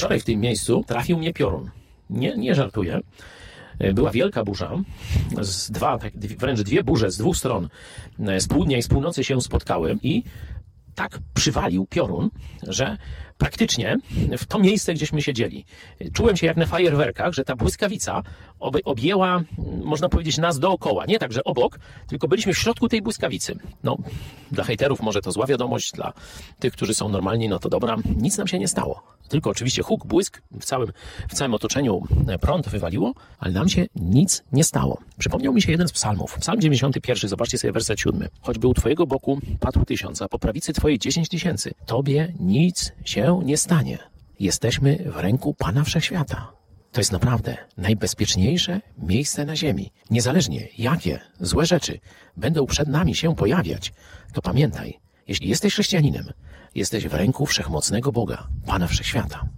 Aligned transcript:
Wczoraj 0.00 0.20
w 0.20 0.24
tym 0.24 0.40
miejscu 0.40 0.84
trafił 0.86 1.18
mnie 1.18 1.32
piorun. 1.32 1.70
Nie, 2.10 2.36
nie 2.36 2.54
żartuję. 2.54 3.00
Była 3.94 4.10
wielka 4.10 4.44
burza, 4.44 4.70
z 5.40 5.70
dwa, 5.70 5.98
tak, 5.98 6.12
wręcz 6.18 6.60
dwie 6.60 6.84
burze 6.84 7.10
z 7.10 7.16
dwóch 7.16 7.36
stron, 7.36 7.68
z 8.38 8.46
południa 8.46 8.78
i 8.78 8.82
z 8.82 8.88
północy 8.88 9.24
się 9.24 9.40
spotkały 9.40 9.98
i 10.02 10.22
tak 10.94 11.18
przywalił 11.34 11.86
piorun, 11.86 12.30
że 12.62 12.96
praktycznie 13.38 13.96
w 14.38 14.46
to 14.46 14.58
miejsce, 14.58 14.94
gdzieśmy 14.94 15.22
siedzieli, 15.22 15.64
czułem 16.12 16.36
się 16.36 16.46
jak 16.46 16.56
na 16.56 16.66
fajerwerkach, 16.66 17.32
że 17.32 17.44
ta 17.44 17.56
błyskawica 17.56 18.22
objęła, 18.84 19.42
można 19.84 20.08
powiedzieć, 20.08 20.38
nas 20.38 20.58
dookoła. 20.58 21.06
Nie 21.06 21.18
tak, 21.18 21.32
że 21.32 21.44
obok, 21.44 21.78
tylko 22.06 22.28
byliśmy 22.28 22.54
w 22.54 22.58
środku 22.58 22.88
tej 22.88 23.02
błyskawicy. 23.02 23.58
No, 23.84 23.96
dla 24.52 24.64
hejterów 24.64 25.02
może 25.02 25.20
to 25.20 25.32
zła 25.32 25.46
wiadomość, 25.46 25.92
dla 25.92 26.12
tych, 26.58 26.72
którzy 26.72 26.94
są 26.94 27.08
normalni, 27.08 27.48
no 27.48 27.58
to 27.58 27.68
dobra, 27.68 27.96
nic 28.16 28.38
nam 28.38 28.48
się 28.48 28.58
nie 28.58 28.68
stało. 28.68 29.02
Tylko 29.28 29.50
oczywiście 29.50 29.82
huk, 29.82 30.06
błysk, 30.06 30.42
w 30.60 30.64
całym, 30.64 30.92
w 31.28 31.34
całym 31.34 31.54
otoczeniu 31.54 32.02
prąd 32.40 32.68
wywaliło, 32.68 33.14
ale 33.38 33.52
nam 33.52 33.68
się 33.68 33.86
nic 33.96 34.42
nie 34.52 34.64
stało. 34.64 34.98
Przypomniał 35.18 35.52
mi 35.52 35.62
się 35.62 35.70
jeden 35.70 35.88
z 35.88 35.92
psalmów. 35.92 36.38
Psalm 36.40 36.60
91, 36.60 37.30
zobaczcie 37.30 37.58
sobie 37.58 37.72
werset 37.72 38.00
7. 38.00 38.28
Choćby 38.40 38.66
u 38.66 38.74
Twojego 38.74 39.06
boku 39.06 39.40
padł 39.60 39.84
tysiąc, 39.84 40.22
a 40.22 40.28
po 40.28 40.38
prawicy 40.38 40.72
Twojej 40.72 40.98
dziesięć 40.98 41.28
tysięcy, 41.28 41.74
Tobie 41.86 42.32
nic 42.40 42.92
się 43.04 43.40
nie 43.44 43.56
stanie. 43.56 43.98
Jesteśmy 44.40 44.98
w 45.06 45.16
ręku 45.16 45.54
Pana 45.54 45.84
Wszechświata. 45.84 46.59
To 46.92 47.00
jest 47.00 47.12
naprawdę 47.12 47.56
najbezpieczniejsze 47.76 48.80
miejsce 48.98 49.44
na 49.44 49.56
ziemi. 49.56 49.92
Niezależnie 50.10 50.68
jakie 50.78 51.20
złe 51.40 51.66
rzeczy 51.66 52.00
będą 52.36 52.66
przed 52.66 52.88
nami 52.88 53.14
się 53.14 53.36
pojawiać, 53.36 53.92
to 54.32 54.42
pamiętaj, 54.42 54.98
jeśli 55.26 55.48
jesteś 55.48 55.72
chrześcijaninem, 55.72 56.32
jesteś 56.74 57.08
w 57.08 57.14
ręku 57.14 57.46
wszechmocnego 57.46 58.12
Boga, 58.12 58.48
Pana 58.66 58.86
Wszechświata. 58.86 59.48